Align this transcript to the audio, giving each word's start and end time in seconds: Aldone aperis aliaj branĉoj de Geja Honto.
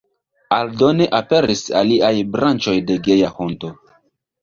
Aldone 0.55 1.07
aperis 1.19 1.63
aliaj 1.83 2.11
branĉoj 2.39 2.77
de 2.91 3.01
Geja 3.11 3.35
Honto. 3.39 3.75